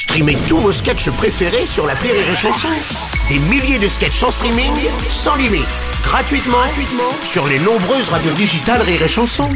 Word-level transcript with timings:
Streamez 0.00 0.38
tous 0.48 0.56
vos 0.56 0.72
sketchs 0.72 1.10
préférés 1.10 1.66
sur 1.66 1.86
la 1.86 1.92
Rire 1.92 2.14
et 2.14 2.34
Chanson. 2.34 2.68
Des 3.28 3.38
milliers 3.38 3.78
de 3.78 3.86
sketchs 3.86 4.22
en 4.22 4.30
streaming, 4.30 4.72
sans 5.10 5.36
limite, 5.36 5.68
gratuitement, 6.02 6.56
gratuitement 6.56 7.12
sur 7.22 7.46
les 7.46 7.58
nombreuses 7.58 8.08
radios 8.08 8.32
digitales 8.32 8.80
Rire 8.80 9.02
et 9.02 9.08
Chanson. 9.08 9.50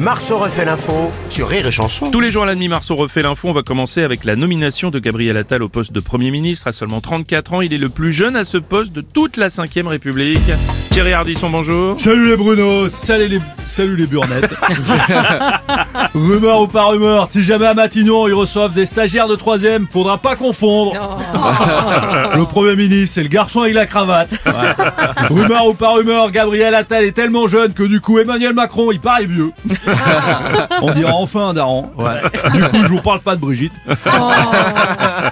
Marceau 0.00 0.38
refait 0.38 0.64
l'info 0.64 1.08
sur 1.30 1.46
Rire 1.48 1.68
et 1.68 1.70
Chanson. 1.70 2.10
Tous 2.10 2.18
les 2.18 2.30
jours 2.30 2.42
à 2.42 2.46
la 2.46 2.56
demi, 2.56 2.66
Marceau 2.66 2.96
refait 2.96 3.22
l'info. 3.22 3.50
On 3.50 3.52
va 3.52 3.62
commencer 3.62 4.02
avec 4.02 4.24
la 4.24 4.34
nomination 4.34 4.90
de 4.90 4.98
Gabriel 4.98 5.36
Attal 5.36 5.62
au 5.62 5.68
poste 5.68 5.92
de 5.92 6.00
Premier 6.00 6.32
ministre. 6.32 6.66
À 6.66 6.72
seulement 6.72 7.00
34 7.00 7.52
ans, 7.52 7.60
il 7.60 7.72
est 7.72 7.78
le 7.78 7.90
plus 7.90 8.12
jeune 8.12 8.34
à 8.34 8.44
ce 8.44 8.58
poste 8.58 8.92
de 8.92 9.02
toute 9.02 9.36
la 9.36 9.50
5ème 9.50 9.86
République. 9.86 10.42
Thierry 10.90 11.12
Ardisson, 11.12 11.48
bonjour. 11.48 11.98
Salut 11.98 12.28
les 12.28 12.36
Bruno, 12.36 12.88
salut 12.88 13.28
les, 13.28 13.40
salut 13.68 13.94
les 13.94 14.06
burnettes. 14.08 14.52
rumeur 16.14 16.60
ou 16.60 16.66
pas 16.68 16.84
rumeur, 16.84 17.26
si 17.26 17.42
jamais 17.42 17.66
à 17.66 17.74
Matignon 17.74 18.28
ils 18.28 18.34
reçoivent 18.34 18.72
des 18.72 18.86
stagiaires 18.86 19.26
de 19.26 19.34
troisième, 19.34 19.86
faudra 19.90 20.18
pas 20.18 20.36
confondre. 20.36 20.92
le 22.34 22.44
Premier 22.44 22.76
ministre, 22.76 23.14
c'est 23.14 23.22
le 23.22 23.28
garçon 23.28 23.62
avec 23.62 23.74
la 23.74 23.86
cravate. 23.86 24.30
Ouais. 24.46 25.26
rumeur 25.28 25.66
ou 25.66 25.74
pas 25.74 25.90
rumeur, 25.90 26.30
Gabriel 26.30 26.74
Attal 26.74 27.04
est 27.04 27.12
tellement 27.12 27.48
jeune 27.48 27.72
que 27.72 27.82
du 27.82 28.00
coup 28.00 28.18
Emmanuel 28.18 28.54
Macron 28.54 28.92
il 28.92 29.00
paraît 29.00 29.26
vieux. 29.26 29.50
On 30.82 30.92
dira 30.92 31.14
enfin 31.14 31.48
un 31.48 31.54
daron. 31.54 31.90
Ouais. 31.96 32.20
Du 32.52 32.62
coup 32.62 32.82
je 32.82 32.88
vous 32.88 33.00
parle 33.00 33.20
pas 33.20 33.34
de 33.34 33.40
Brigitte. 33.40 33.72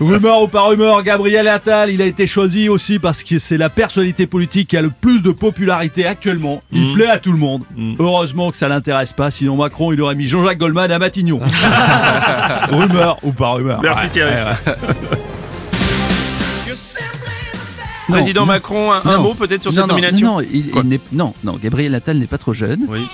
rumeur 0.01 0.43
ou 0.43 0.49
pas 0.49 0.63
rumeur, 0.63 1.03
Gabriel 1.03 1.47
Attal 1.47 1.91
il 1.91 2.03
a 2.03 2.07
été 2.07 2.27
choisi 2.27 2.69
aussi 2.69 2.99
parce 2.99 3.23
que 3.23 3.39
c'est 3.39 3.57
la 3.57 3.69
personnalité 3.69 4.27
politique 4.27 4.69
qui 4.69 4.77
a 4.77 4.83
le 4.83 4.91
plus 4.91 5.23
de 5.23 5.31
popularité 5.31 6.07
actuellement. 6.07 6.61
Il 6.73 6.93
plaît 6.93 7.07
à 7.07 7.19
tout 7.19 7.33
le 7.33 7.39
monde. 7.39 7.63
Heureusement 8.01 8.51
que 8.51 8.57
ça 8.57 8.69
l'intéresse 8.69 9.13
pas, 9.13 9.31
sinon 9.31 9.57
Macron 9.57 9.93
il 9.93 10.01
aurait 10.01 10.15
mis 10.15 10.27
Jean-Jacques 10.27 10.59
Goldman 10.59 10.72
à 10.81 10.99
Matignon. 10.99 11.41
rumeur 12.71 13.19
ou 13.23 13.33
pas 13.33 13.51
rumeur. 13.51 13.81
Merci 13.83 14.01
Ouais. 14.03 14.09
Thierry. 14.09 14.33
Président 18.09 18.47
Macron, 18.47 18.93
un, 18.93 19.19
mot 19.19 19.35
peut-être 19.35 19.63
sur 19.63 19.73
non, 19.73 19.77
cette 19.77 19.87
nomination 19.87 20.27
Non, 20.27 20.33
non, 20.41 20.47
il, 20.53 20.71
Quoi 20.71 20.83
il 20.83 20.89
n'est- 20.89 21.01
non, 21.13 21.35
non, 21.45 21.59
Gabriel 21.63 21.95
Attal 21.95 22.19
n'est 22.19 22.27
pas 22.27 22.39
trop 22.39 22.53
jeune. 22.53 22.87
Oui. 22.89 23.07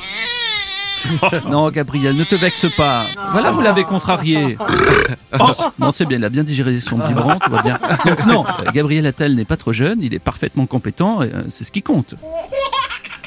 Non, 1.48 1.70
Gabriel, 1.70 2.16
ne 2.16 2.24
te 2.24 2.34
vexe 2.34 2.66
pas. 2.76 3.04
Voilà, 3.30 3.52
vous 3.52 3.60
l'avez 3.60 3.84
contrarié. 3.84 4.58
Non, 5.78 5.92
c'est 5.92 6.06
bien, 6.06 6.18
il 6.18 6.24
a 6.24 6.28
bien 6.28 6.42
digéré 6.42 6.80
son 6.80 6.98
biberon, 6.98 7.38
tout 7.38 7.50
va 7.52 7.62
bien. 7.62 7.78
Donc 8.04 8.26
non, 8.26 8.44
Gabriel 8.74 9.06
Attal 9.06 9.34
n'est 9.36 9.44
pas 9.44 9.56
trop 9.56 9.72
jeune, 9.72 10.00
il 10.02 10.12
est 10.12 10.18
parfaitement 10.18 10.66
compétent, 10.66 11.22
et, 11.22 11.26
euh, 11.32 11.44
c'est 11.50 11.62
ce 11.62 11.70
qui 11.70 11.82
compte. 11.82 12.14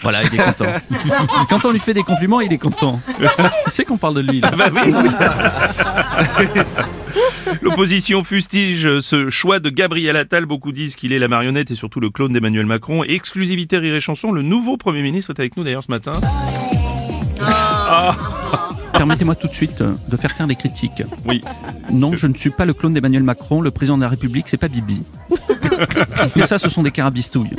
Voilà, 0.01 0.23
il 0.23 0.33
est 0.33 0.43
content. 0.43 0.65
Quand 1.49 1.65
on 1.65 1.71
lui 1.71 1.79
fait 1.79 1.93
des 1.93 2.03
compliments, 2.03 2.41
il 2.41 2.51
est 2.51 2.57
content. 2.57 2.99
C'est 3.67 3.85
qu'on 3.85 3.97
parle 3.97 4.15
de 4.15 4.31
lui. 4.31 4.41
Là. 4.41 4.51
Bah 4.51 4.69
oui. 4.73 4.93
L'opposition 7.61 8.23
fustige 8.23 8.99
ce 9.01 9.29
choix 9.29 9.59
de 9.59 9.69
Gabriel 9.69 10.15
Attal. 10.15 10.45
Beaucoup 10.45 10.71
disent 10.71 10.95
qu'il 10.95 11.13
est 11.13 11.19
la 11.19 11.27
marionnette 11.27 11.71
et 11.71 11.75
surtout 11.75 11.99
le 11.99 12.09
clone 12.09 12.33
d'Emmanuel 12.33 12.65
Macron. 12.65 13.03
Exclusivité 13.03 13.77
Rire 13.77 13.95
et 13.95 13.99
Chanson, 13.99 14.31
le 14.31 14.41
nouveau 14.41 14.77
Premier 14.77 15.01
ministre 15.01 15.31
est 15.31 15.39
avec 15.39 15.57
nous 15.57 15.63
d'ailleurs 15.63 15.83
ce 15.83 15.91
matin. 15.91 16.13
Permettez-moi 18.93 19.35
tout 19.35 19.47
de 19.47 19.53
suite 19.53 19.81
euh, 19.81 19.93
de 20.09 20.17
faire 20.17 20.35
taire 20.35 20.47
les 20.47 20.55
critiques. 20.55 21.03
Oui. 21.25 21.41
Non, 21.91 22.15
je 22.15 22.27
ne 22.27 22.33
suis 22.33 22.49
pas 22.49 22.65
le 22.65 22.73
clone 22.73 22.93
d'Emmanuel 22.93 23.23
Macron. 23.23 23.61
Le 23.61 23.71
président 23.71 23.97
de 23.97 24.03
la 24.03 24.09
République, 24.09 24.45
c'est 24.47 24.57
pas 24.57 24.67
Bibi. 24.67 25.03
Tout 26.33 26.45
ça, 26.45 26.57
ce 26.57 26.69
sont 26.69 26.83
des 26.83 26.91
carabistouilles. 26.91 27.55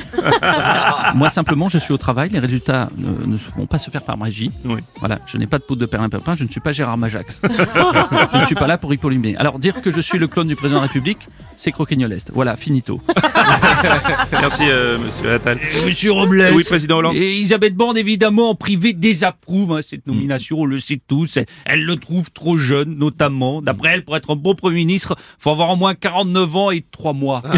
Moi, 1.15 1.29
simplement, 1.29 1.69
je 1.69 1.79
suis 1.79 1.93
au 1.93 1.99
travail. 1.99 2.31
Les 2.31 2.39
résultats 2.39 2.89
ne, 2.97 3.27
ne 3.27 3.37
vont 3.57 3.67
pas 3.67 3.79
se 3.79 3.91
faire 3.91 4.03
par 4.03 4.17
magie. 4.17 4.51
Oui. 4.65 4.81
Voilà, 5.01 5.19
je 5.27 5.37
n'ai 5.39 5.47
pas 5.47 5.59
de 5.59 5.65
poudre 5.65 5.81
de 5.81 5.87
perlimpinpin. 5.87 6.37
Je 6.37 6.45
ne 6.45 6.49
suis 6.49 6.61
pas 6.61 6.73
Gérard 6.73 6.97
Majax. 6.99 7.41
je 8.33 8.39
ne 8.39 8.45
suis 8.45 8.55
pas 8.55 8.67
là 8.67 8.79
pour 8.79 8.93
Hippolyte. 8.93 9.13
Alors, 9.39 9.59
dire 9.59 9.83
que 9.83 9.91
je 9.91 10.01
suis 10.01 10.19
le 10.19 10.27
clone 10.27 10.49
du 10.49 10.57
président 10.57 10.81
de 10.81 10.85
la 10.85 10.89
République, 10.89 11.29
c'est 11.57 11.73
croquignoleste. 11.73 12.31
Voilà, 12.35 12.57
finito. 12.57 13.01
Merci 14.33 14.63
euh, 14.63 14.99
Monsieur 14.99 15.33
Attal. 15.35 15.61
Monsieur 15.85 16.13
Robles. 16.13 16.51
Oui, 16.55 16.65
président 16.65 16.99
Hollande. 16.99 17.17
Et 17.17 17.37
Elisabeth 17.37 17.75
Borne, 17.75 17.97
évidemment, 17.97 18.51
en 18.51 18.55
privé, 18.55 18.93
désapprouve 18.93 19.75
hein, 19.75 19.81
cette 19.83 20.07
nomination, 20.07 20.61
on 20.61 20.65
le 20.65 20.81
sait 20.81 21.01
tous. 21.07 21.22
Elle, 21.37 21.47
elle 21.65 21.85
le 21.85 21.97
trouve 21.97 22.31
trop 22.31 22.57
jeune, 22.57 22.97
notamment. 22.97 23.63
D'après 23.63 23.91
elle, 23.91 24.05
pour 24.05 24.17
être 24.17 24.33
un 24.33 24.37
bon 24.37 24.55
Premier 24.55 24.77
ministre, 24.77 25.17
faut 25.39 25.51
avoir 25.51 25.71
au 25.71 25.77
moins 25.77 25.95
49 25.95 26.57
ans 26.57 26.71
et 26.71 26.85
3 26.91 27.13
mois. 27.13 27.43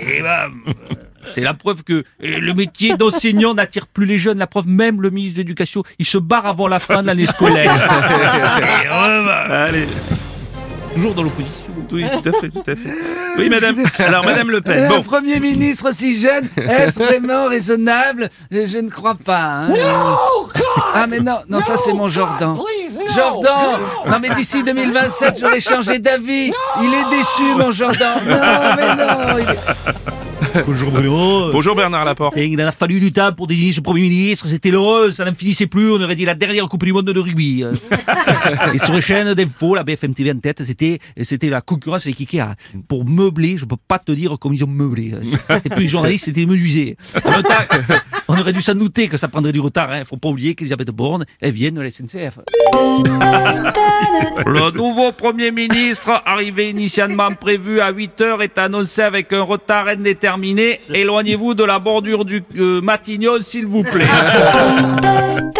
et 0.00 0.22
ben, 0.22 0.50
euh, 0.66 0.72
c'est 1.24 1.40
la 1.40 1.54
preuve 1.54 1.82
que 1.84 1.92
euh, 1.92 2.04
le 2.20 2.54
métier 2.54 2.96
d'enseignant 2.96 3.54
n'attire 3.54 3.86
plus 3.86 4.06
les 4.06 4.18
jeunes. 4.18 4.38
La 4.38 4.46
preuve, 4.46 4.68
même 4.68 5.02
le 5.02 5.10
ministre 5.10 5.36
de 5.36 5.42
l'Éducation, 5.42 5.82
il 5.98 6.06
se 6.06 6.18
barre 6.18 6.46
avant 6.46 6.68
la 6.68 6.78
fin 6.78 7.02
de 7.02 7.06
l'année 7.06 7.26
scolaire. 7.26 7.74
Et, 8.84 8.86
euh, 8.88 9.24
bah, 9.24 9.64
Allez. 9.64 9.86
toujours 10.94 11.14
dans 11.14 11.22
l'opposition. 11.22 11.56
Oui, 11.92 12.04
tout 12.22 12.28
à 12.28 12.32
fait, 12.40 12.50
tout 12.50 12.62
à 12.66 12.76
fait. 12.76 12.90
Oui, 13.38 13.48
madame. 13.48 13.76
Alors, 13.98 14.24
madame 14.24 14.50
Le 14.50 14.60
Pen. 14.60 14.84
Un 14.84 14.88
Bon. 14.88 15.02
Premier 15.02 15.40
ministre 15.40 15.92
si 15.92 16.18
jeune, 16.20 16.48
est-ce 16.56 17.02
vraiment 17.02 17.46
raisonnable? 17.46 18.28
Je 18.50 18.78
ne 18.78 18.90
crois 18.90 19.14
pas. 19.14 19.38
hein. 19.40 19.68
ah 20.94 21.06
mais 21.06 21.20
non, 21.20 21.38
non, 21.48 21.60
ça 21.60 21.76
c'est 21.76 21.92
mon 21.92 22.08
Jordan. 22.08 22.56
Jordan 23.14 23.80
Non 24.06 24.18
mais 24.20 24.30
d'ici 24.30 24.62
2027, 24.62 25.38
j'aurais 25.40 25.60
changé 25.60 25.98
d'avis. 25.98 26.52
Il 26.82 26.94
est 26.94 27.16
déçu, 27.16 27.54
mon 27.56 27.70
Jordan. 27.72 28.18
Non, 28.26 28.36
mais 28.76 28.96
non. 28.96 29.38
il 29.38 29.48
est- 29.50 30.09
Bonjour 30.66 30.90
Bruno. 30.90 31.52
Bonjour 31.52 31.74
Bernard 31.76 32.04
Laporte. 32.04 32.36
Et 32.36 32.46
il 32.46 32.60
en 32.62 32.66
a 32.66 32.72
fallu 32.72 32.98
du 33.00 33.12
temps 33.12 33.32
pour 33.32 33.46
désigner 33.46 33.72
ce 33.72 33.80
Premier 33.80 34.02
ministre, 34.02 34.46
c'était 34.46 34.70
l'heureux, 34.70 35.12
ça 35.12 35.24
n'en 35.24 35.34
finissait 35.34 35.66
plus, 35.66 35.90
on 35.92 36.00
aurait 36.00 36.16
dit 36.16 36.24
la 36.24 36.34
dernière 36.34 36.68
Coupe 36.68 36.84
du 36.84 36.92
Monde 36.92 37.06
de 37.06 37.20
rugby. 37.20 37.62
hein. 37.64 37.72
Et 38.74 38.78
sur 38.78 38.92
les 38.94 39.00
chaînes 39.00 39.34
d'infos, 39.34 39.74
la 39.74 39.82
BFM 39.84 40.14
TV 40.14 40.32
en 40.32 40.38
tête, 40.38 40.62
c'était, 40.64 40.98
c'était 41.22 41.48
la 41.48 41.60
concurrence 41.60 42.06
avec 42.06 42.20
Ikea. 42.20 42.54
Pour 42.88 43.06
meubler, 43.08 43.56
je 43.58 43.64
peux 43.64 43.76
pas 43.76 43.98
te 43.98 44.12
dire 44.12 44.36
comme 44.40 44.54
ils 44.54 44.64
ont 44.64 44.68
meublé. 44.68 45.12
C'était 45.48 45.68
plus 45.70 45.84
les 45.84 45.88
journalistes, 45.88 46.24
c'était 46.26 46.40
les 46.40 46.46
menuisiers. 46.46 46.96
En 47.24 47.30
même 47.30 47.42
temps, 47.42 47.76
on 48.30 48.38
aurait 48.38 48.52
dû 48.52 48.62
s'en 48.62 48.74
douter 48.74 49.08
que 49.08 49.16
ça 49.16 49.26
prendrait 49.26 49.52
du 49.52 49.58
retard, 49.58 49.90
hein. 49.90 50.04
Faut 50.04 50.16
pas 50.16 50.28
oublier 50.28 50.54
qu'Elisabeth 50.54 50.90
Borne, 50.90 51.24
elle 51.40 51.52
vient 51.52 51.72
de 51.72 51.80
la 51.80 51.90
SNCF. 51.90 52.38
Le 54.46 54.76
nouveau 54.76 55.10
Premier 55.12 55.50
ministre, 55.50 56.22
arrivé 56.24 56.70
initialement 56.70 57.32
prévu 57.32 57.80
à 57.80 57.90
8 57.90 58.20
heures, 58.20 58.42
est 58.42 58.56
annoncé 58.56 59.02
avec 59.02 59.32
un 59.32 59.42
retard 59.42 59.88
indéterminé. 59.88 60.78
Éloignez-vous 60.92 61.54
de 61.54 61.64
la 61.64 61.80
bordure 61.80 62.24
du 62.24 62.44
euh, 62.56 62.80
Matignon, 62.80 63.40
s'il 63.40 63.66
vous 63.66 63.82
plaît. 63.82 64.06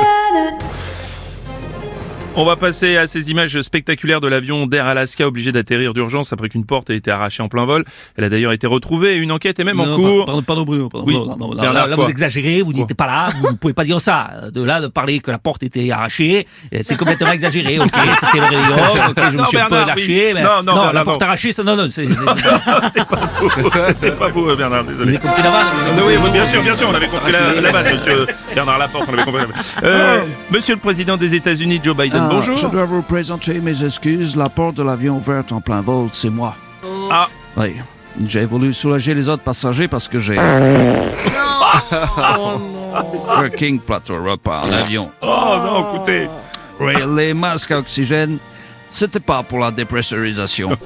On 2.36 2.44
va 2.44 2.54
passer 2.54 2.96
à 2.96 3.06
ces 3.08 3.30
images 3.30 3.60
spectaculaires 3.60 4.20
de 4.20 4.28
l'avion 4.28 4.66
d'Air 4.66 4.86
Alaska 4.86 5.26
obligé 5.26 5.50
d'atterrir 5.50 5.92
d'urgence 5.92 6.32
après 6.32 6.48
qu'une 6.48 6.64
porte 6.64 6.88
ait 6.88 6.96
été 6.96 7.10
arrachée 7.10 7.42
en 7.42 7.48
plein 7.48 7.64
vol. 7.66 7.84
Elle 8.16 8.22
a 8.24 8.28
d'ailleurs 8.28 8.52
été 8.52 8.68
retrouvée 8.68 9.14
et 9.14 9.16
une 9.16 9.32
enquête 9.32 9.58
est 9.58 9.64
même 9.64 9.80
en 9.80 9.84
Non, 9.86 9.96
cours. 9.96 10.24
Pardon, 10.26 10.42
pardon, 10.42 10.62
Bruno, 10.62 10.88
pardon, 10.88 11.06
Oui. 11.08 11.14
non, 11.14 11.26
non, 11.26 11.36
non, 11.36 11.48
Bernard, 11.56 11.72
là, 11.72 11.86
là, 11.88 11.96
vous 11.96 12.08
exagérez, 12.08 12.62
vous 12.62 12.72
n'étiez 12.72 12.94
pas 12.94 13.06
là, 13.06 13.30
vous 13.42 13.48
ne 13.50 13.56
pouvez 13.56 13.74
pas 13.74 13.82
dire 13.84 14.00
ça. 14.00 14.30
De 14.54 14.62
là, 14.62 14.80
de 14.80 14.86
parler 14.86 15.18
que 15.18 15.32
la 15.32 15.38
porte 15.38 15.64
était 15.64 15.90
arrachée, 15.90 16.46
euh, 16.72 16.78
c'est 16.82 16.96
complètement 16.96 17.32
exagéré, 17.32 17.80
ok, 17.80 17.88
c'était 18.20 18.38
le 18.38 18.44
réveillon, 18.44 18.76
ok, 19.08 19.20
je 19.32 19.36
Non, 19.36 19.42
me 19.42 19.48
suis 19.48 19.58
un 19.58 19.64
peu 19.64 19.70
Bernard, 19.70 19.86
lâché, 19.96 20.26
oui. 20.28 20.34
mais 20.34 20.42
Non, 20.44 20.50
non, 20.64 20.72
Bernard, 20.74 20.92
la 20.92 21.04
porte 21.04 21.22
arrachée, 21.22 21.52
ça, 21.52 21.64
non, 21.64 21.74
non, 21.76 21.88
c'est, 21.90 22.06
c'est, 22.06 22.12
c'est- 22.12 23.84
C'était 23.88 24.12
pas 24.12 24.28
vous, 24.28 24.44
Bernard, 24.56 24.84
vous 24.84 24.92
désolé. 24.92 25.16
avez 25.16 25.18
compris 25.18 25.42
la 25.42 25.50
vanne 25.50 25.66
oui, 26.06 26.30
bien 26.32 26.46
sûr, 26.46 26.62
bien 26.62 26.76
sûr, 26.76 26.88
on 26.90 26.94
avait 26.94 27.08
compris 27.08 27.32
la, 27.32 27.72
base, 27.72 27.92
monsieur 27.92 28.26
Bernard 28.54 28.78
Laporte, 28.78 29.06
on 29.10 29.14
avait 29.14 29.24
compris 29.24 29.40
la 29.42 29.46
base. 29.48 29.72
Euh, 29.82 30.20
monsieur 30.52 30.74
le 30.74 30.80
président 30.80 31.16
des 31.16 31.34
États-Unis, 31.34 31.80
Joe 31.82 31.96
Biden, 31.96 32.19
Ah, 32.20 32.28
bonjour. 32.28 32.54
Je 32.56 32.66
dois 32.66 32.84
vous 32.84 33.00
présenter 33.00 33.60
mes 33.60 33.82
excuses. 33.82 34.36
La 34.36 34.50
porte 34.50 34.76
de 34.76 34.82
l'avion 34.82 35.16
ouverte 35.16 35.52
en 35.52 35.60
plein 35.62 35.80
vol, 35.80 36.08
c'est 36.12 36.28
moi. 36.28 36.54
Ah. 37.10 37.28
Oui. 37.56 37.76
J'ai 38.26 38.44
voulu 38.44 38.74
soulager 38.74 39.14
les 39.14 39.26
autres 39.28 39.42
passagers 39.42 39.88
parce 39.88 40.06
que 40.06 40.18
j'ai. 40.18 40.36
Fucking 43.34 43.80
plateau 43.80 44.22
repas 44.22 44.60
en 44.60 44.72
avion. 44.72 45.10
Oh 45.22 45.56
non, 45.64 45.94
écoutez. 45.94 46.28
Oui, 46.78 46.92
les 47.16 47.32
masques 47.32 47.70
à 47.70 47.78
oxygène, 47.78 48.36
c'était 48.90 49.20
pas 49.20 49.42
pour 49.42 49.58
la 49.58 49.70
dépressurisation. 49.70 50.70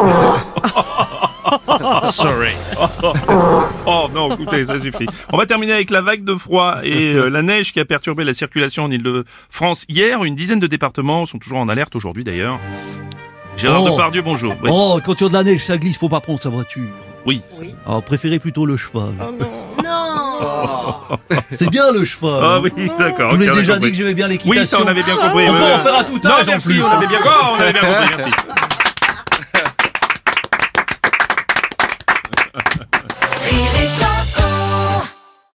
Sorry. 2.05 2.53
Oh 3.87 4.09
non, 4.15 4.33
écoutez, 4.33 4.67
ça 4.67 4.79
suffit. 4.79 5.07
On 5.33 5.37
va 5.37 5.47
terminer 5.47 5.73
avec 5.73 5.91
la 5.91 6.01
vague 6.01 6.25
de 6.25 6.35
froid 6.35 6.77
et 6.83 7.15
euh, 7.15 7.29
la 7.29 7.43
neige 7.43 7.73
qui 7.73 7.81
a 7.81 7.85
perturbé 7.85 8.25
la 8.25 8.35
circulation 8.35 8.85
en 8.85 8.91
Ile-de-France 8.91 9.85
hier. 9.89 10.25
Une 10.25 10.35
dizaine 10.35 10.61
de 10.61 10.67
départements 10.67 11.27
sont 11.27 11.39
toujours 11.39 11.59
en 11.59 11.69
alerte 11.69 11.95
aujourd'hui 11.97 12.25
d'ailleurs. 12.25 12.59
Gérard 13.57 13.85
Oh. 13.85 13.91
Depardieu, 13.91 14.23
bonjour. 14.23 14.55
Oui. 14.63 14.71
Oh, 14.73 14.99
quand 15.05 15.15
tu 15.15 15.25
as 15.25 15.29
de 15.29 15.35
la 15.35 15.45
neige, 15.45 15.65
ça 15.65 15.79
glisse, 15.79 15.97
faut 15.99 16.09
pas 16.09 16.21
prendre 16.21 16.43
sa 16.43 16.49
voiture. 16.49 16.89
Oui. 17.27 17.41
Alors, 17.87 18.03
préférez 18.03 18.39
plutôt 18.39 18.67
le 18.67 18.77
cheval. 18.77 19.15
C'est 21.53 21.71
bien 21.71 21.91
le 21.93 22.05
cheval. 22.05 22.41
Ah 22.43 22.61
oui, 22.61 22.71
d'accord. 22.99 23.31
Je 23.31 23.37
vous 23.37 23.43
l'ai 23.43 23.49
ok, 23.49 23.55
on 23.55 23.57
a 23.57 23.61
déjà 23.61 23.75
compris. 23.75 23.91
dit 23.93 23.97
que 23.97 24.05
j'aimais 24.05 24.15
bien 24.15 24.27
Oui, 24.27 24.33
l'équitation. 24.33 24.79
ça 24.79 24.85
on 24.85 24.89
avait 24.89 25.03
bien 25.03 25.17
compris. 25.17 25.49
On 25.49 25.53
peut 25.53 25.63
en 25.63 25.79
faire 25.79 25.99
à 25.99 26.05
tout 26.05 26.19
Non, 26.23 26.31
âge 26.31 26.49
en 26.49 26.53
merci, 26.53 26.69
plus. 26.69 26.83
on 26.83 26.87
avait 26.89 27.07
bien, 27.07 27.19
oh, 27.25 27.29
on 27.57 27.61
avait 27.61 27.73
bien 27.73 27.81
compris, 27.83 28.15
merci. 28.19 28.33
rire 33.55 33.83
et 33.83 33.89
chanter. 33.89 34.14